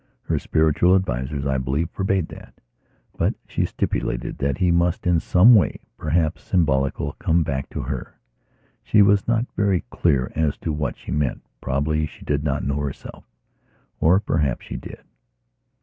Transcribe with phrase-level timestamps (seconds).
[0.23, 2.59] Her spiritual advisers, I believe, forbade that.
[3.19, 8.17] But she stipulated that he must, in some way, perhaps symbolical, come back to her.
[8.81, 12.77] She was not very clear as to what she meant; probably she did not know
[12.79, 13.25] herself.
[13.99, 15.03] Or perhaps she did.